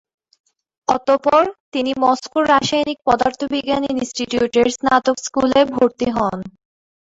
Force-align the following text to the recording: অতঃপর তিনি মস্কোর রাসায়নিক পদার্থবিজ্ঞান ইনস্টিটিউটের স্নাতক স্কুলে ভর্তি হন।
অতঃপর 0.87 1.43
তিনি 1.73 1.91
মস্কোর 2.03 2.43
রাসায়নিক 2.53 2.99
পদার্থবিজ্ঞান 3.07 3.83
ইনস্টিটিউটের 3.93 4.67
স্নাতক 4.75 5.17
স্কুলে 5.25 5.59
ভর্তি 5.73 6.07
হন। 6.15 6.39